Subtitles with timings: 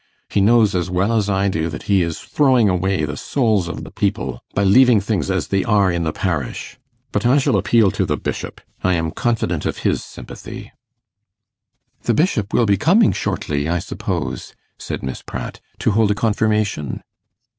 [0.31, 3.83] He knows as well as I do that he is throwing away the souls of
[3.83, 6.79] the people by leaving things as they are in the parish.
[7.11, 10.71] But I shall appeal to the Bishop I am confident of his sympathy.'
[12.01, 17.03] 'The Bishop will be coming shortly, I suppose,' said Miss Pratt, 'to hold a confirmation?